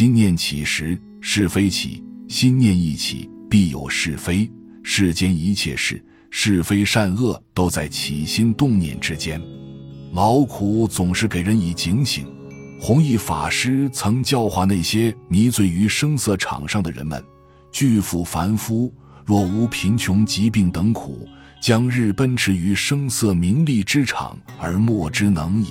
[0.00, 4.50] 心念起时，是非起；心念一起，必有是非。
[4.82, 9.38] 世间一切事，是非善恶，都在起心动念之间。
[10.14, 12.26] 劳苦总是给人以警醒。
[12.80, 17.22] 弘一法师曾教化那些迷醉于声色场上的人们：
[17.70, 18.90] 巨富凡夫，
[19.26, 21.28] 若无贫穷、疾病等苦，
[21.60, 25.66] 将日奔驰于声色名利之场而莫之能矣。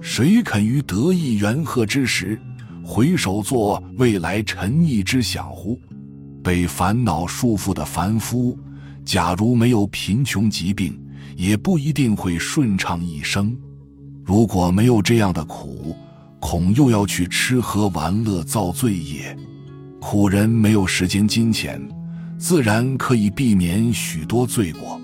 [0.00, 2.40] 谁肯于得意元赫之时，
[2.84, 5.78] 回首作未来沉溺之想乎？
[6.42, 8.58] 被烦恼束缚的凡夫，
[9.04, 11.00] 假如没有贫穷疾病，
[11.36, 13.56] 也不一定会顺畅一生。
[14.24, 15.96] 如果没有这样的苦，
[16.40, 19.36] 恐又要去吃喝玩乐造罪业，
[20.00, 21.80] 苦人没有时间金钱，
[22.38, 25.00] 自然可以避免许多罪过。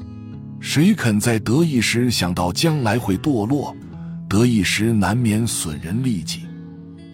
[0.58, 3.72] 谁肯在得意时想到将来会堕落？
[4.28, 6.40] 得意时难免损人利己。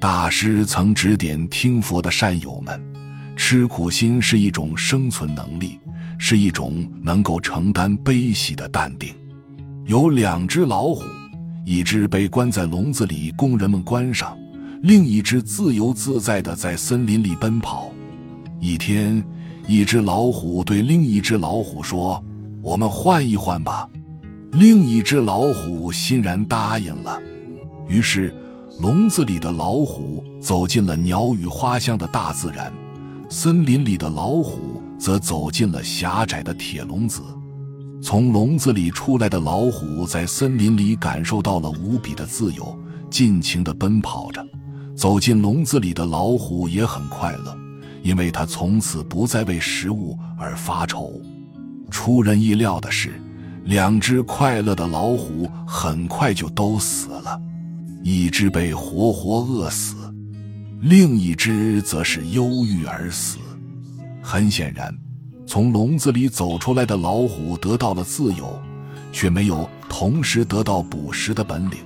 [0.04, 2.78] 大师曾指点听佛的善友们：
[3.36, 5.78] 吃苦心是一种生存能力，
[6.18, 9.14] 是一种能够承担悲喜的淡定。
[9.86, 11.04] 有两只老虎。
[11.64, 14.36] 一只被关在笼子里供人们观赏，
[14.82, 17.90] 另一只自由自在地在森林里奔跑。
[18.60, 19.24] 一天，
[19.66, 22.22] 一只老虎对另一只老虎说
[22.60, 23.88] ：“我们换一换吧。”
[24.52, 27.18] 另一只老虎欣然答应了。
[27.88, 28.34] 于是，
[28.78, 32.72] 笼子里的老虎走进了鸟语花香的大自然，
[33.30, 37.22] 森林里的老虎则走进了狭窄的铁笼子。
[38.02, 42.76] 从笼子里出来的老虎在森林里感受到了无比的自由，
[43.08, 44.44] 尽情地奔跑着。
[44.96, 47.56] 走进笼子里的老虎也很快乐，
[48.02, 51.20] 因为它从此不再为食物而发愁。
[51.90, 53.20] 出人意料的是，
[53.64, 57.40] 两只快乐的老虎很快就都死了，
[58.06, 59.94] 一只被活活饿死，
[60.82, 63.38] 另一只则是忧郁而死。
[64.22, 64.94] 很显然。
[65.46, 68.60] 从笼子里走出来的老虎得到了自由，
[69.10, 71.78] 却没有同时得到捕食的本领；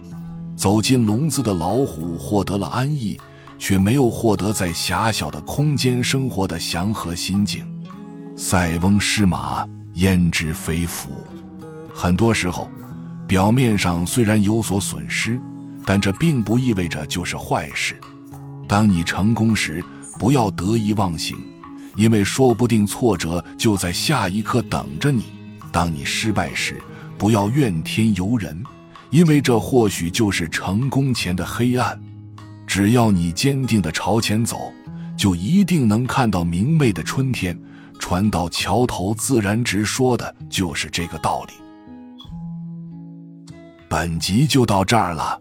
[0.57, 3.17] 走进笼子的老虎获得了安逸，
[3.57, 7.65] 却没有获得在狭小的空间生活的祥和心境。
[8.37, 9.65] 塞翁失马，
[9.95, 11.11] 焉知非福？
[11.95, 12.69] 很多时候，
[13.27, 15.41] 表面上虽然有所损失，
[15.89, 17.99] 但这并不意味着就是坏事。
[18.69, 19.83] 当你成功时，
[20.19, 21.35] 不要得意忘形。
[21.97, 25.33] 因为说不定挫折就在下一刻等着你。
[25.73, 26.79] 当你失败时，
[27.17, 28.63] 不要怨天尤人，
[29.09, 31.99] 因为这或许就是成功前的黑暗。
[32.67, 34.71] 只要你坚定地朝前走，
[35.17, 37.59] 就一定能看到明媚的春天。
[37.99, 41.55] 船到桥头自然直，说的就是这个道理。
[43.89, 45.41] 本集就到这儿了，